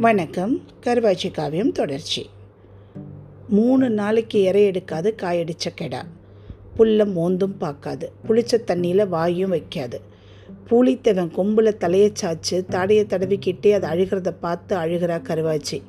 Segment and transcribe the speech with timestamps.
[0.00, 0.60] வணக்கம்.
[0.86, 2.30] கருவாச்சி காவியம் தொடர்ச்சி.
[3.48, 6.02] மூணு நாளைக்கு இறை எடுக்காது காயடிச்ச கெடா.
[6.76, 9.94] புல்ல மோந்தும் பார்க்காது புளிச்ச தண்ணியில் வாயும் வைக்காது.
[10.70, 15.82] பூலித்தவன் கொம்பில் தலையை சாச்சு தாடையை தடவிக்கிட்டே அதை அழுகிறத பார்த்து அழுகிறா கருவாச்சி.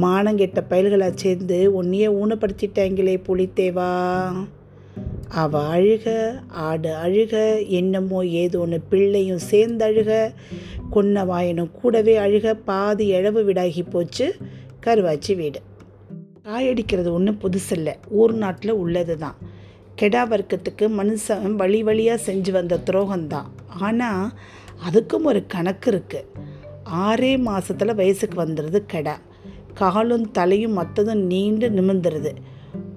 [0.00, 3.88] மானங்கெட்ட பயல்களா சேர்ந்து உன்னையே ஊனப்படுத்திட்டாங்களே புளித்தேவா
[5.34, 6.06] அவ அழுக
[6.66, 7.34] ஆடு அழுக
[7.78, 10.12] என்னமோ ஏதோன்னு பிள்ளையும் சேர்ந்து அழுக
[10.90, 14.26] கொன்ன கூடவே அழுக பாதி இழவு விடாகி போச்சு
[14.86, 15.60] கருவாச்சி வீடு.
[16.46, 19.38] காயடிக்கிறது ஒன்றும் புதுசில்லை ஊர் நாட்டில் உள்ளது தான்
[20.00, 23.48] கெடா வர்க்கத்துக்கு மனுஷன் வழி வழியாக செஞ்சு வந்த துரோகம்தான்.
[23.78, 24.30] ஆனால்
[24.88, 26.28] அதுக்கும் ஒரு கணக்கு இருக்குது
[27.06, 29.16] ஆறே மாதத்தில் வயசுக்கு வந்துடுது கெடா.
[29.74, 32.32] காலும் தலையும் மற்றதும் நீண்டு நிமிந்துருது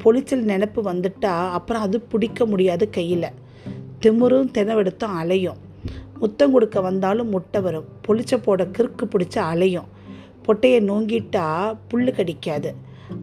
[0.04, 3.26] பொளிச்சல் நினப்பு வந்துட்டா அப்புறம் அது பிடிக்க முடியாது கையில்.
[4.02, 5.58] திமுறும் தினவெடுத்தும் அலையும்.
[6.20, 7.86] முத்தம் கொடுக்க வந்தாலும் முட்டை வரும்.
[8.08, 9.85] பொளிச்ச போட கிறுக்கு பிடிச்ச அலையும்.
[10.46, 12.74] பொட்டையை நோங்கிட்டா புல் கடிக்காது.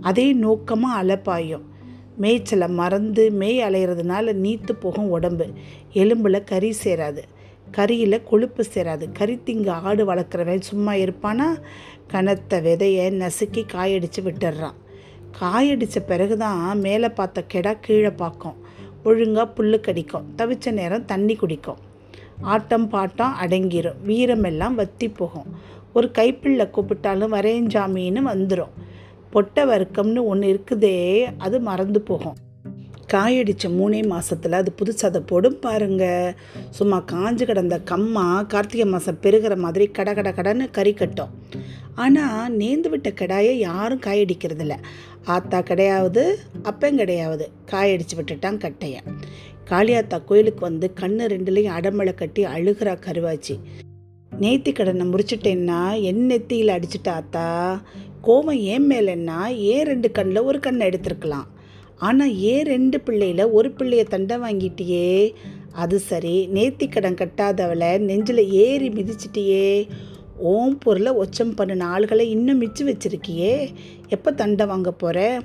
[0.01, 1.63] அதே நோக்கமாக அலைப்பாயும்
[2.21, 5.47] மேய்ச்சலை மறந்து மேய் அலையிறதுனால நீத்து போகும் உடம்பு.
[5.95, 7.23] எலும்பில் கறி சேராது.
[7.77, 9.13] கறியில் கொழுப்பு சேராது.
[9.13, 11.47] கறி திங்க ஆடு வளர்க்குறவன் சும்மா இருப்பானா?
[12.07, 14.75] கனத்த விதையை நசுக்கி காயடித்து விட்டுடுறான்
[15.33, 18.57] காயடித்த பிறகு தான் மேலே பார்த்த கெடா கீழே பார்க்கும்.
[19.05, 20.35] ஒழுங்காக புல் கடிக்கும்.
[20.39, 21.79] தவிச்ச நேரம் தண்ணி குடிக்கும்.
[22.41, 24.01] ஆட்டம் பாட்டம் அடங்கிரும்.
[24.07, 25.77] வீரமெல்லாம் வத்தி போகும்.
[25.93, 28.75] ஒரு கைப்பிள்ளை கூப்பிட்டாலும் வரேஞ்சாமின்னு வந்துடும்
[29.31, 30.99] பொட்டை வர்க்கம்னு ஒன்று இருக்குதே
[31.39, 32.37] அது மறந்து போகும்.
[33.13, 36.35] காயடித்த மூணே மாதத்தில் அது புதுசாக அதை போடும் பாருங்க.
[36.71, 41.29] சும்மா காஞ்சு கிடந்த கம்மா கார்த்திகை மாதம் பெருகிற மாதிரி கட கட கடன்னு கறி கட்டும்.
[41.95, 44.75] ஆனால் நேர்ந்து விட்ட கடாயை யாரும் காயடிக்கிறதில்ல.
[45.35, 46.23] ஆத்தா கிடையாது
[46.63, 49.01] அப்பன் கிடையாது காயடிச்சு விட்டுட்டான் கட்டையை
[49.71, 53.55] காளியாத்தா கோயிலுக்கு வந்து கண்ணு ரெண்டுலேயும் அடமலை கட்டி அழுகிறா கருவாச்சி.
[54.41, 57.47] நேத்தி கடனை முடிச்சிட்டேன்னா என் நெத்தியில் அடிச்சிட்டா ஆத்தா?
[58.23, 59.39] கோவம் ஏன் மேலேன்னா
[59.73, 61.49] ஏன் ரெண்டு கண்ணில் ஒரு கண்ணை எடுத்திருக்கலாம்.
[61.99, 65.11] ஆனால் ஏன் ரெண்டு பிள்ளையில் ஒரு பிள்ளைய தண்டை வாங்கிட்டியே?
[65.73, 69.89] அது சரி நேத்தி கடன் கட்டாதவளை நெஞ்சில் ஏறி மிதிச்சிட்டியே?
[70.39, 73.69] ஓம் பொருளை ஒச்சம் பண்ணின ஆள்களை இன்னும் மிச்சு வச்சிருக்கியே.
[74.09, 75.41] எப்போ தண்டை வாங்க போகிற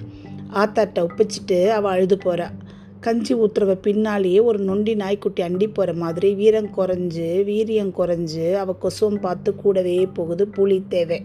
[0.53, 2.49] ஆத்தாட்ட ஒப்பிச்சிட்டு அவள் அழுது போகிறா
[2.99, 9.19] கஞ்சி ஊற்றுறவ பின்னாலேயே ஒரு நொண்டி நாய்க்குட்டி அண்டி போகிற மாதிரி வீரம் குறைஞ்சு வீரியம் குறைஞ்சு அவள் கொசுவம்
[9.19, 11.21] பார்த்து கூடவே போகுது புளி தேவை.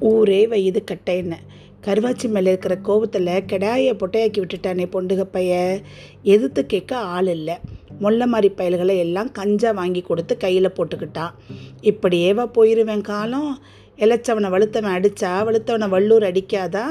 [0.00, 1.36] ஊரே வயது கட்டைன்னு.
[1.84, 5.80] கருவாச்சி மேலே இருக்கிற கோபத்தில் கெடாயை பொட்டையாக்கி விட்டுட்டானே பொண்டுக பைய.
[6.22, 7.58] எதிர்த்து கேட்க ஆள் இல்லை.
[7.98, 11.30] முல்ல மாதிரி பயல்களை எல்லாம் கஞ்சா வாங்கி கொடுத்து கையில் போட்டுக்கிட்டான்
[11.82, 13.58] இப்படியேவா போயிருவேன் காலம்?
[13.96, 16.84] இளைச்சவனை வலுத்தவன் அடித்தா வலுத்தவனை வள்ளூர் அடிக்காதா?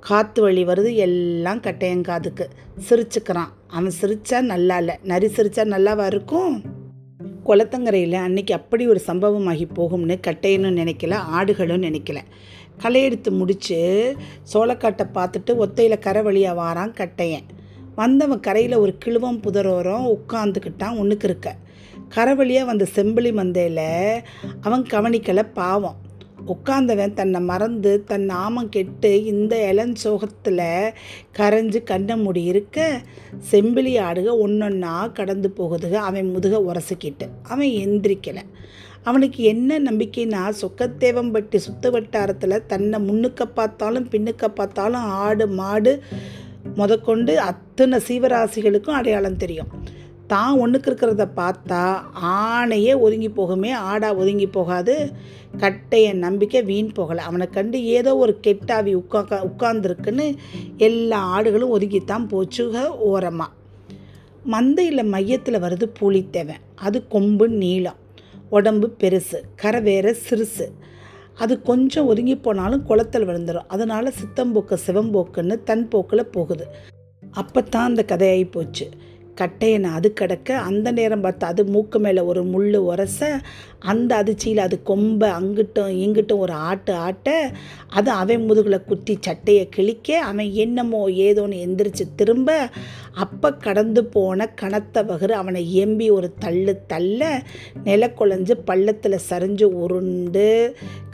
[0.00, 2.44] காற்று வழி வருது எல்லாம் கட்டையங்காதுக்கு.
[2.88, 3.52] சிரிச்சுக்கிறான்.
[3.68, 4.94] அவன் சிரித்தா நல்லா இல்லை.
[5.02, 6.62] நரி சிரித்தா நல்லாவா இருக்கும்?
[7.44, 12.18] குளத்தங்கரையில் அன்னைக்கு அப்படி ஒரு சம்பவமாகி போகும்னு கட்டையனும் நினைக்கல ஆடுகளும் நினைக்கல.
[12.82, 14.16] களையெடுத்து முடித்து
[14.52, 17.46] சோளக்காட்டை பார்த்துட்டு ஒத்தையில் கரை வழியாக வாரான் கட்டையன்.
[17.98, 21.48] வந்தவன் கரையில் ஒரு கிழுவம் புதரோரம் உட்காந்துக்கிட்டான் ஒன்றுக்கு இருக்க.
[22.08, 23.88] கரை வழியாக வந்த செம்பிளி மந்தையில்
[24.60, 25.98] அவன் கவனிக்கலை பாவம்.
[26.46, 30.62] உட்காந்தவன் தன்னை மறந்து தன் நாமம் கெட்டு இந்த இளஞ்சோகத்தில்
[31.38, 32.78] கரைஞ்சு கண்ண முடி இருக்க
[33.50, 37.28] செம்பிளி ஆடுக ஒன்றொன்னா கடந்து போகுதுக அவன் முதுக உரசிக்கிட்டு.
[37.42, 38.44] அவன் எந்திரிக்கலை.
[39.02, 45.92] அவனுக்கு என்ன நம்பிக்கைனா சொக்கத்தேவம்பட்டி சுத்து வட்டாரத்தில் தன்னை முன்னுக்க பார்த்தாலும் பின்னுக்க பார்த்தாலும் ஆடு மாடு
[46.74, 49.66] முதற்கொண்டு அத்தனை சீவராசிகளுக்கும் அடையாளம் தெரியும்.
[50.26, 55.10] தான் ஒன்றுக்கு இருக்கிறத பார்த்தா ஆணையே ஒதுங்கி போகுமே ஆடா ஒதுங்கி போகாது
[55.58, 57.16] கட்டைய நம்பிக்கை வீண் போகலை.
[57.16, 60.36] அவனை கண்டு ஏதோ ஒரு கெட்டாவி உட்கா உட்கார்ந்துருக்குன்னு
[60.76, 63.52] எல்லா ஆடுகளும் ஒதுங்கித்தான் போச்சுக ஓரமாக
[64.50, 66.62] மந்தையில் மையத்தில் வருது பூலித்தேவன்.
[66.74, 67.96] அது கொம்பு நீளம்.
[68.50, 69.40] உடம்பு பெருசு.
[69.56, 70.66] கரை வேற சிறுசு.
[71.42, 76.66] அது கொஞ்சம் ஒதுங்கி போனாலும் குளத்தில் விழுந்துடும் அதனால் சித்தம்போக்கு சிவம்போக்குன்னு தன் போக்கில் போகுது.
[77.40, 78.86] அப்போ தான் அந்த கதையாகி போச்சு.
[79.40, 83.20] கட்டையனை அது கிடக்க அந்த நேரம் பார்த்து அது மூக்கு மேலே ஒரு முள் உரச
[83.80, 87.50] அந்த அதிர்ச்சியில் அது கொம்பை அங்கிட்டும் இங்கிட்டும் ஒரு ஆட்டு ஆட்ட
[87.88, 92.48] அது அவன் முதுகில் குத்தி சட்டையை கிழிக்க அவன் என்னமோ ஏதோன்னு எந்திரிச்சு திரும்ப
[93.14, 97.22] அப்போ கடந்து போன கனத்த வகுறு அவனை எம்பி ஒரு தள்ளு தள்ள
[97.84, 100.48] நில குழஞ்சு பள்ளத்தில் சரிஞ்சு உருண்டு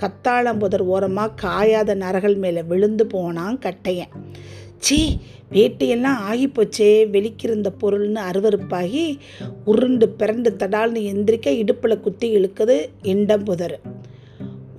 [0.00, 4.12] கத்தாழம்புதர் ஓரமாக காயாத நரகள் மேலே விழுந்து போனான் கட்டையன்.
[4.79, 5.19] சீ
[5.53, 9.19] வேட்டையெல்லாம் ஆகிப்போச்சே வெளிக்கிருந்த பொருள்னு அருவறுப்பாகி
[9.65, 13.81] உருண்டு பிறண்டு தடால்னு எந்திரிக்க இடுப்பில் குத்தி இழுக்குது இண்டம் புதர்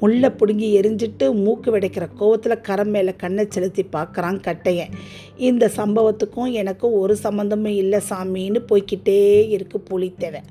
[0.02, 4.92] முள்ளை பிடுங்கி எரிஞ்சிட்டு மூக்கு விடைக்கிற கோவத்தில் கரம் மேலே கண்ணை செலுத்தி பார்க்குறான் கட்டையன்
[5.38, 10.42] இந்த சம்பவத்துக்கும் எனக்கும் ஒரு சம்மந்தமும் இல்லை சாமின்னு போய்க்கிட்டே இருக்கு புலித்தேவை.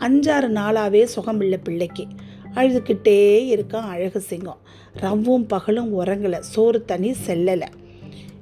[0.00, 2.06] அஞ்சாறு நாளாகவே சுகம் இல்லை பிள்ளைக்கு.
[2.54, 3.18] அழுதுகிட்டே
[3.54, 4.58] இருக்கான் அழகு சிங்கம்.
[5.00, 7.66] ரவ்வும் பகலும் உறங்கலை சோறு தண்ணி செல்லலை.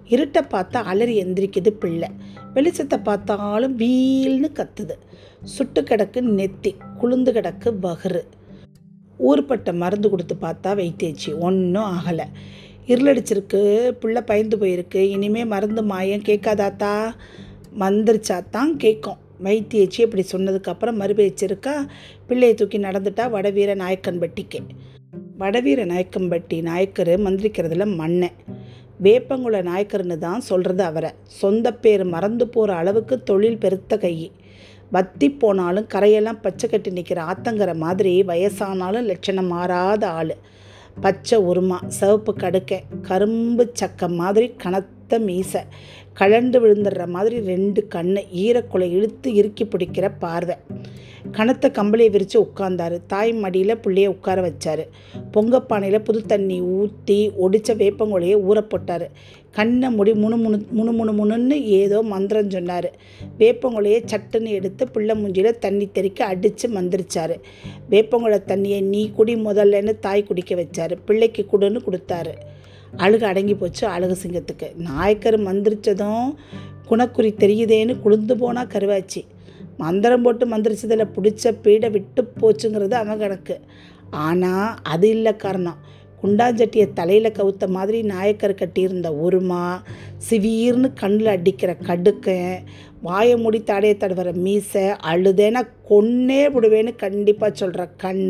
[0.08, 2.08] இருட்டை பார்த்தா அலறி எந்திரிக்குது பிள்ளை.
[2.54, 4.96] வெளிச்சத்தை பார்த்தாலும் வீல்னு கத்துது.
[5.44, 8.20] சுட்டு கிடக்கு நெத்தி குளுந்து கிடக்கு வகுறு
[9.18, 12.24] ஊர்பட்ட மருந்து கொடுத்து பார்த்தா வைத்தியச்சி ஒன்றும் ஆகலை.
[12.86, 17.14] இருளடிச்சிருக்கு பிள்ளை பயந்து போயிருக்கு இனிமே மருந்து மாயம் கேட்காதாத்தா?
[17.78, 19.16] மந்திரிச்சாத்தான் கேட்கும்.
[19.42, 21.86] வைத்தியச்சி இப்படி சொன்னதுக்கப்புறம் மறுபேச்சிருக்கா
[22.26, 24.60] பிள்ளையை தூக்கி நடந்துட்டா வடவீர நாயக்கன்பட்டிக்கு.
[25.38, 28.30] வடவீர நாயக்கம்பட்டி நாயக்கர் மந்திரிக்கிறதுல மண்ணை.
[29.04, 31.10] வேப்பங்குள நாயக்கர்னு தான் சொல்கிறது அவரை.
[31.40, 34.14] சொந்த பேர் மறந்து போகிற அளவுக்கு தொழில் பெருத்த கை
[34.94, 40.34] வத்தி போனாலும் கரையெல்லாம் பச்சை கட்டி நிற்கிற ஆத்தங்கிற மாதிரி வயசானாலும் லட்சணம் மாறாத ஆள்.
[41.00, 42.78] பச்சை உருமா சிவப்பு கடுக்கை
[43.08, 45.62] கரும்பு சக்கை மாதிரி கனத்த மீசை.
[46.20, 50.56] கலண்டு விழுந்துடுற மாதிரி ரெண்டு கண்ணு ஈரக்குலை இழுத்து இறுக்கி பிடிக்கிற பார்வை.
[51.32, 53.00] கனத்த கம்பளியை விரித்து உட்கார்ந்தார்.
[53.06, 54.82] தாய் மடியில் பிள்ளைய உட்கார வச்சார்.
[55.32, 59.10] பொங்கப்பானையில் புது தண்ணி ஊற்றி ஒடித்த வேப்பங்குலையை ஊற போட்டார்.
[59.50, 62.98] கண்ணை முடி முணு முணு முணு முணு முணுன்னு ஏதோ மந்திரம் சொன்னார்.
[63.38, 67.36] வேப்பங்குலையை சட்டுன்னு எடுத்து பிள்ளை மூஞ்சியில் தண்ணி தெறிக்க அடித்து மந்திரிச்சாரு.
[67.90, 70.96] வேப்பங்குலை தண்ணியை நீ குடி முதல்லன்னு தாய் குடிக்க வச்சார்.
[71.04, 72.34] பிள்ளைக்கு குடுன்னு கொடுத்தாரு.
[72.96, 74.76] அழுகு அடங்கி போச்சு அழகு சிங்கத்துக்கு.
[74.76, 76.34] நாயக்கர் மந்திரிச்சதும்
[76.90, 79.22] குணக்குறி தெரியுதேன்னு குளிர்ந்து போனால் கருவாச்சு.
[79.82, 83.56] மந்திரம் போட்டு மந்திரிச்சதில் பிடிச்ச பீடை விட்டு போச்சுங்கிறது அவன் கணக்கு
[84.24, 85.78] ஆனால் அது இல்லை காரணம்.
[86.22, 89.64] குண்டாஞ்சட்டியை தலையில் கவுத்த மாதிரி நாயக்கர் கட்டியிருந்த உருமா
[90.28, 92.64] சிவீர்னு கண்ணில் அடிக்கிற கடுக்கன்
[93.02, 98.24] வாயை மூடி தாடையை தடவுற மீசை அழுதேன்னா கொன்னே விடுவேன்னு கண்டிப்பாக சொல்கிற கண்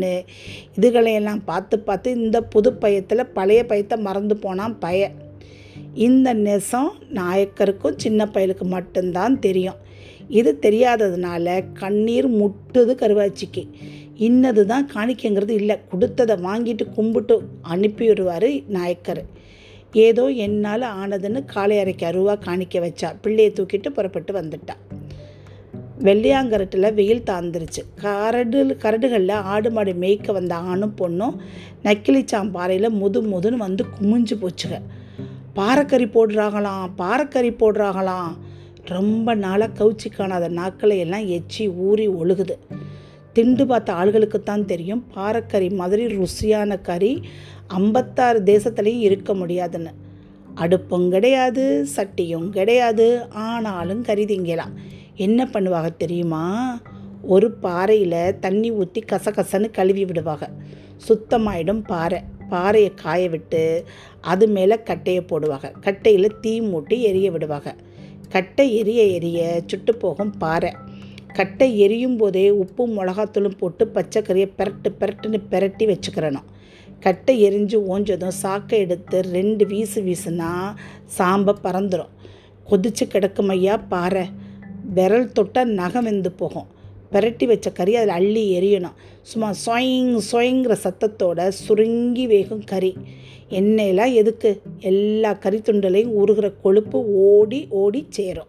[0.77, 5.09] இதுகளையெல்லாம் பார்த்து பார்த்து இந்த புது பயத்தில் பழைய பயத்தை மறந்து போனான் பய.
[6.07, 9.79] இந்த நெசம் நாயக்கருக்கும் சின்ன பயலுக்கு மட்டும்தான் தெரியும்.
[10.29, 13.63] இது தெரியாததுனால கண்ணீர் முட்டுது கருவாச்சிக்கு.
[14.17, 15.77] இன்னது தான் காணிக்கைங்கிறது இல்லை.
[15.91, 17.35] கொடுத்ததை வாங்கிட்டு கும்பிட்டு
[17.69, 19.25] அனுப்பிவிடுவார் நாயக்கர்.
[19.93, 23.13] ஏதோ என்னால் ஆனதுன்னு காலை அரைக்கு அருவா காணிக்க வச்சா.
[23.21, 24.75] பிள்ளையை தூக்கிட்டு புறப்பட்டு வந்துட்டா.
[26.03, 27.81] வெள்ளையாங்கரட்டில் வெயில் தாழ்ந்துருச்சு.
[28.01, 31.35] கரடு கரடுகளில் ஆடு மாடு மேய்க்க வந்த ஆணும் பொண்ணும்
[31.83, 34.79] நக்கிலிச்சாம்பாறையில் முது முதுன்னு வந்து குமிஞ்சு போச்சுங்க
[35.55, 38.31] பாறைக்கறி போடுறாங்களாம் பாறைக்கறி போடுறாங்களாம்.
[38.93, 42.55] ரொம்ப நாளாக கவுச்சி காணாத நாக்களை எல்லாம் எச்சி ஊறி ஒழுகுது.
[43.35, 45.01] திண்டு பார்த்த ஆள்களுக்கு தான் தெரியும்.
[45.15, 47.11] பாறைக்கறி மாதிரி ருசியான கறி
[47.79, 49.91] ஐம்பத்தாறு தேசத்துலேயும் இருக்க முடியாதுன்னு.
[50.63, 51.65] அடுப்பும் கிடையாது
[51.95, 53.07] சட்டியும் கிடையாது
[53.47, 54.73] ஆனாலும் கறி திங்கலாம்
[55.25, 56.43] என்ன பண்ணுவாங்க தெரியுமா?
[57.35, 60.47] ஒரு பாறையில் தண்ணி ஊற்றி கசகசன்னு கழுவி விடுவாங்க
[61.07, 62.19] சுத்தமாயிடும் பாறை.
[62.53, 63.63] பாறையை காய விட்டு
[64.31, 67.71] அது மேலே கட்டையை போடுவாங்க கட்டையில் தீ மூட்டி எரிய விடுவாங்க
[68.29, 70.71] கட்டை எரிய எரிய சுட்டு போகும் பாறை.
[71.33, 76.47] கட்டை எரியும் போதே உப்பும் மிளகாத்தூளும் போட்டு பச்சைக்கறியை பெரட்டு பெரட்டுன்னு பெரட்டி வச்சுக்கிறணும்.
[76.99, 80.51] கட்டை எரிஞ்சு ஓஞ்சதும் சாக்கை எடுத்து ரெண்டு வீசு வீசுனா
[81.17, 82.13] சாம்பை பறந்துடும்
[82.69, 84.25] கொதிச்சு கிடக்குமையா பாறை.
[84.93, 86.67] விரல் தொட்டால் நகம் வெந்து போகும்.
[87.11, 88.97] பெரட்டி வச்ச கறி அதில் அள்ளி எரியணும்.
[89.21, 92.95] சும்மா சொயிங் சொயங்கிற சத்தத்தோட சுருங்கி வேகும் கறி.
[93.49, 94.61] எண்ணெயெல்லாம் எதுக்கு?
[94.79, 98.47] எல்லா கறி துண்டலையும் உருகிற கொழுப்பு ஓடி ஓடி சேரும்.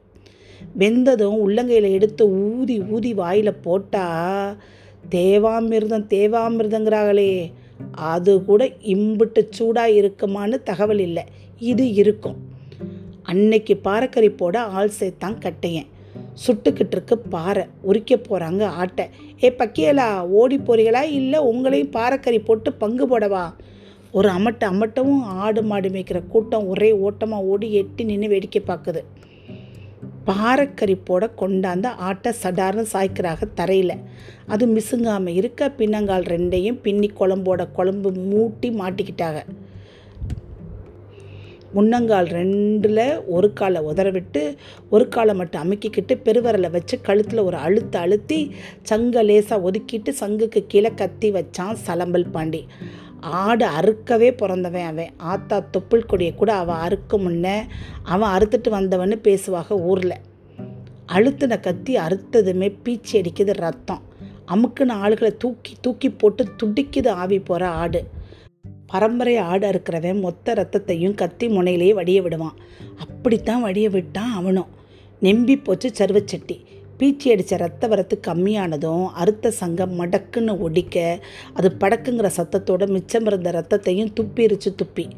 [0.78, 4.62] வெந்ததும் உள்ளங்கையில் எடுத்து ஊதி ஊதி வாயில் போட்டால்
[5.10, 7.52] தேவாமிர்தம் தேவாமிர்தங்கிறாங்களே
[7.92, 11.24] அது கூட இம்பிட்டு சூடாக இருக்குமான்னு தகவல் இல்லை.
[11.58, 12.36] இது இருக்கும்.
[13.22, 15.86] அன்னைக்கு பாறைக்கறி போட ஆள் சேர்த்தான் கட்டையன்.
[16.46, 19.06] சுட்டுக்கிட்டு இருக்கு பாறை உரிக்க போகிறாங்க ஆட்டை.
[19.42, 21.02] ஏ பக்கியலா ஓடி போறீங்களா?
[21.02, 23.54] இல்லை உங்களையும் பாறைக்கறி போட்டு பங்கு போடவா?
[24.12, 29.02] ஒரு அமட்ட அமட்டவும் ஆடு மாடு மேய்க்கிற கூட்டம் ஒரே ஓட்டமாக ஓடி எட்டி நின்று வேடிக்கை பார்க்குது.
[30.26, 33.94] பாறைக்கறி போட கொண்டாந்த ஆட்டை சடார்னு சாய்க்கிறாங்க தரையில்.
[34.46, 39.42] அது மிசுங்காமல் இருக்க பின்னங்கால் ரெண்டையும் பின்னி குழம்போட குழம்பு மூட்டி மாட்டிக்கிட்டாங்க.
[41.74, 44.54] முன்னங்கால் ரெண்டில் ஒரு காலை உதற விட்டு
[44.90, 50.92] ஒரு காலை மட்டும் அமுக்கிக்கிட்டு பெருவரலை வச்சு கழுத்தில் ஒரு அழுத்த அழுத்தி சங்கை லேசாக ஒதுக்கிட்டு சங்குக்கு கீழே
[50.94, 52.66] கத்தி வச்சான் சலம்பல் பாண்டி.
[53.20, 55.10] ஆடு அறுக்கவே பிறந்தவன் அவன்.
[55.16, 57.62] ஆத்தா தொப்புள் கொடியை கூட அவன் அறுக்க முன்னே
[58.02, 60.18] அவன் அறுத்துட்டு வந்தவன்னு பேசுவாங்க ஊரில்.
[61.12, 64.02] அழுத்தின கத்தி அறுத்ததுமே பீச்சி அடிக்குது ரத்தம்.
[64.48, 68.04] அமுக்குன ஆளுகளை தூக்கி தூக்கி போட்டு துடிக்குது ஆவி போகிற ஆடு.
[68.92, 72.54] பரம்பரை ஆடு அறுக்கிறவன் மொத்த ரத்தத்தையும் கத்தி முனையிலேயே வடிய விடுவான்.
[72.98, 74.66] அப்படித்தான் வடிய விட்டான் அவனும்.
[75.20, 76.64] நெம்பி போச்சு சருவச்சட்டி.
[76.98, 81.18] பீச்சி அடித்த ரத்த வரத்து கம்மியானதும் அறுத்த சங்கம் மடக்குன்னு ஒடிக்க
[81.54, 85.10] அது படக்குங்கிற சத்தத்தோட மிச்சம் இருந்த ரத்தத்தையும் துப்பிரிச்சு துப்பி.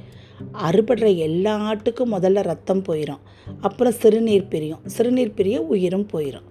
[0.71, 3.21] அறுபடுற எல்லா ஆட்டுக்கும் முதல்ல ரத்தம் போயிடும்
[3.61, 4.81] அப்புறம் சிறுநீர் பிரியும்.
[4.87, 6.47] சிறுநீர் பிரிய உயிரும் போயிடும்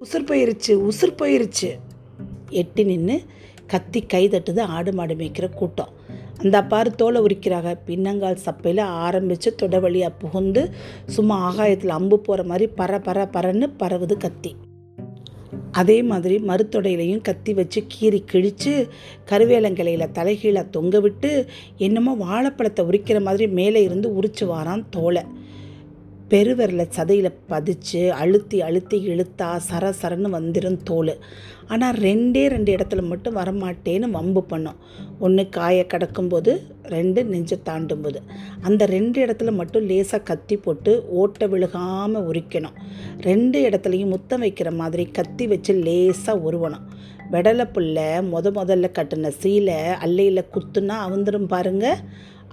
[0.00, 1.70] உசுர் போயிருச்சு உசுர் போயிருச்சு.
[2.48, 3.20] எட்டி நின்று
[3.66, 6.00] கத்தி கை தட்டுது ஆடு மாடு மேய்க்கிற கூட்டம்.
[6.42, 7.70] அந்த பாரு தோலை உரிக்கிறாங்க.
[7.86, 10.70] பின்னங்கால் சப்பையில் ஆரம்பித்து தொட வழியாக புகுந்து
[11.06, 14.54] சும்மா ஆகாயத்தில் அம்பு போகிற மாதிரி பற பற பறன்னு பரவுது கத்தி.
[15.72, 18.88] அதே மாதிரி மறுத்தொடையிலையும் கத்தி வச்சு கீறி கிழித்து
[19.30, 21.46] கருவேலங்கிளையில் தலைகீழாக தொங்க விட்டு
[21.76, 25.22] என்னமோ வாழைப்பழத்தை உரிக்கிற மாதிரி மேலே இருந்து உரிச்சு வாரான் தோலை.
[26.32, 31.12] பெருவரில் சதையில் பதிச்சு அழுத்தி அழுத்தி இழுத்தா சர சரன்னு வந்துடும் தோல்.
[31.72, 34.78] ஆனால் ரெண்டே ரெண்டு இடத்துல மட்டும் வரமாட்டேன்னு வம்பு பண்ணும்.
[35.26, 36.52] ஒன்று காயை கடக்கும்போது
[36.94, 38.20] ரெண்டு நெஞ்சை தாண்டும் போது
[38.68, 42.76] அந்த ரெண்டு இடத்துல மட்டும் லேசாக கத்தி போட்டு ஓட்டை விழுகாமல் உரிக்கணும்.
[43.28, 46.86] ரெண்டு இடத்துலையும் முத்தம் வைக்கிற மாதிரி கத்தி வச்சு லேசாக உருவணும்.
[47.34, 52.02] வெடலை புல்லை முத முதல்ல கட்டின சீலை அல்லையில் குத்துனா அவுந்துடும் பாருங்கள்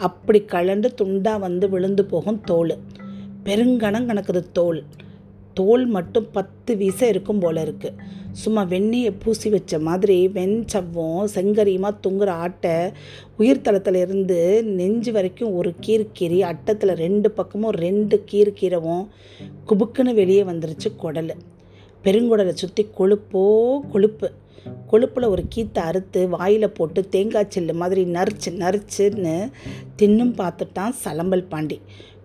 [0.08, 2.76] அப்படி கலண்டு துண்டாக வந்து விழுந்து போகும் தோல்.
[3.46, 4.82] பெருங்கணம் கணக்குது தோல்.
[5.54, 12.30] தோல் மட்டும் பத்து வீசம் இருக்கும் போல இருக்குது சும்மா வெண்ணெயை பூசி வச்ச மாதிரி வெஞ்சவ்வும் செங்கரியுமா தொங்குற
[12.44, 12.74] ஆட்டை
[13.40, 14.38] உயிர்த்தலத்தில் இருந்து
[14.78, 19.04] நெஞ்சு வரைக்கும் ஒரு கீர் கீறி அட்டத்தில் ரெண்டு பக்கமும் ரெண்டு கீர் கீரவும்
[19.70, 21.34] குபுக்குன்னு வெளியே வந்துருச்சு குடல்.
[22.04, 23.44] பெருங்குடலை சுற்றி கொழுப்போ
[23.94, 24.30] கொழுப்பு.
[24.92, 29.36] கொழுப்பில் ஒரு கீத்தை அறுத்து வாயில் போட்டு தேங்காய் செல்லு மாதிரி நரிச்சு நரிச்சுன்னு
[30.00, 31.78] தின்னும் பார்த்துட்டான் சலம்பல் பாண்டி.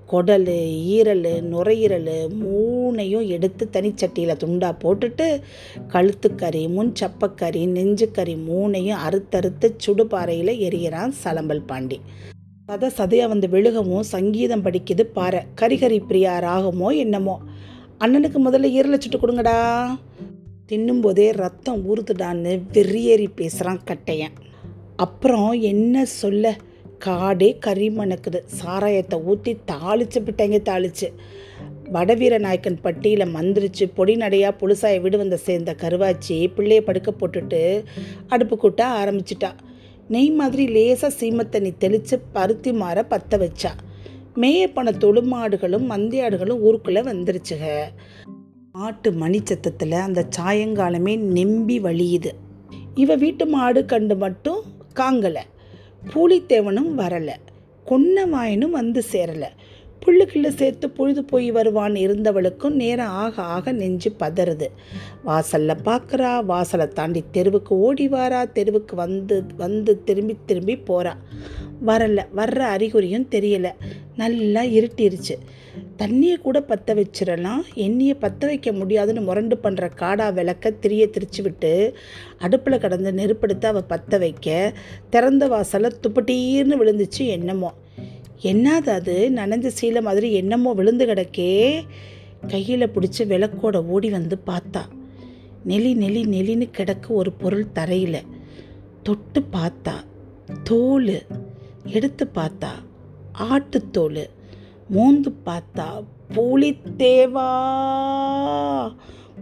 [0.06, 0.44] குடல்
[0.86, 5.40] ஈரல் நுரையீரல் மூணையும் எடுத்து தனிச்சட்டியில் துண்டாக போட்டுட்டு
[5.88, 12.00] கழுத்துக்கறி முன் சப்பக்கறி நெஞ்சுக்கறி மூணையும் அறுத்தறுத்து சுடுபாறையில் எரியிறான் சலம்பல் பாண்டி.
[12.68, 15.40] சத சதையாக வந்து விழுகவும் சங்கீதம் படிக்குது பாறை.
[15.60, 17.40] கரிகரி பிரியா ராகமோ என்னமோ.
[17.98, 19.86] அண்ணனுக்கு முதல்ல ஈரலை சுட்டு கொடுங்கடா.
[20.68, 24.34] தின்னும்போதே ரத்தம் ஊறுதுடான்னு வெறியேறி பேசுகிறான் கட்டையன்.
[24.96, 26.56] அப்புறம் என்ன சொல்ல?
[26.98, 28.40] காடே கறி மணக்குது.
[28.46, 31.08] சாராயத்தை ஊற்றி தாளிச்சு விட்டாங்க தாளிச்சு.
[31.92, 37.84] வடவீர நாயக்கன் பட்டியில் மந்திரிச்சு பொடி நடையாக புழுசாய விடு வந்த சேர்ந்த கருவாச்சி பிள்ளைய படுக்க போட்டுட்டு
[38.26, 39.50] அடுப்பு கூட்ட ஆரம்பிச்சிட்டா.
[40.08, 43.70] நெய் மாதிரி லேசாக சீமத்தண்ணி தெளித்து பருத்தி மாற பற்ற வச்சா.
[44.36, 47.82] மேய பண தொழுமாடுகளும் மந்தியாடுகளும் ஊருக்குள்ளே வந்துருச்சுக.
[48.72, 52.30] மாட்டு மணிச்சத்தத்தில் அந்த சாயங்காலமே நெம்பி வழியுது.
[52.94, 54.62] இவ வீட்டு மாடு கண்டு மட்டும்
[54.94, 55.42] காங்கலை.
[56.12, 57.36] பூலித்தேவனும் வரலை.
[57.86, 59.50] கொன்னவாயனும் வந்து சேரலை.
[60.04, 64.66] புள்ளுக்குள்ளே சேர்த்து பொழுது போய் வருவான் இருந்தவளுக்கும் நேரம் ஆக ஆக நெஞ்சு பதறுது.
[65.24, 71.12] வாசலில் பார்க்குறா வாசலை தாண்டி தெருவுக்கு ஓடி வாரா தெருவுக்கு வந்து வந்து திரும்பி திரும்பி போகிறா
[71.86, 73.72] வரலை வர்ற அறிகுறியும் தெரியலை.
[74.16, 75.36] நல்லா இருட்டிருச்சு.
[75.98, 81.96] தண்ணியை கூட பற்ற வச்சிடலாம் எண்ணியை பற்ற வைக்க முடியாதுன்னு முரண்டு பண்ணுற காடா விளக்க திரிய திரிச்சு விட்டு
[82.38, 84.74] அடுப்பில் கடந்து நெருப்படுத்த அவள் பற்ற வைக்க
[85.10, 87.72] திறந்த வாசலை துப்பட்டீர்னு விழுந்துச்சு என்னமோ.
[88.42, 89.30] என்னது அது?
[89.34, 91.84] நனைஞ்ச சீலை மாதிரி என்னமோ விழுந்து கிடக்கே.
[92.48, 94.80] கையில் பிடிச்சி விளக்கோட ஓடி வந்து பார்த்தா.
[95.66, 98.22] நெலி நெலி நெலின்னு கிடக்கு ஒரு பொருள் தரையில்.
[99.02, 99.92] தொட்டு பார்த்தா.
[100.64, 101.22] தோல்.
[101.84, 102.70] எடுத்து பார்த்தா.
[103.38, 104.26] ஆட்டுத்தோல்
[104.92, 107.50] மூந்து பார்த்தா புலித்தேவா!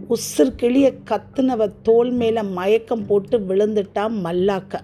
[0.09, 4.79] உசுர் கிளிய கத்துனவ தோல் மேலே மயக்கம் போட்டு விழுந்துட்டா மல்லாக்க.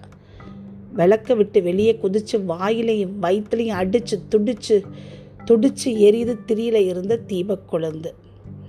[0.92, 4.82] விளக்க விட்டு வெளியே குதிச்சு வாயிலையும் வயிற்றுலையும் அடித்து துடிச்சு
[5.44, 8.12] துடிச்சு எரியுது திரியில இருந்த தீபக் குழந்து.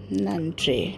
[0.10, 0.90] நன்றி.